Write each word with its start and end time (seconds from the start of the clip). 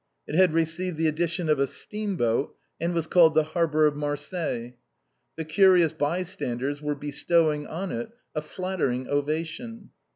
It 0.25 0.33
had 0.33 0.55
received 0.55 0.97
the 0.97 1.05
addition 1.05 1.47
of 1.47 1.59
a 1.59 1.67
steamboat, 1.67 2.55
and 2.79 2.95
•was 2.95 3.07
called" 3.07 3.35
the 3.35 3.43
Harbor 3.43 3.85
of 3.85 3.95
Marseilles." 3.95 4.73
The 5.35 5.45
curious 5.45 5.93
by 5.93 6.23
standers 6.23 6.81
were 6.81 6.95
bestowing 6.95 7.67
on 7.67 7.91
it 7.91 8.09
a 8.33 8.41
flattering 8.41 9.07
ovation. 9.07 9.91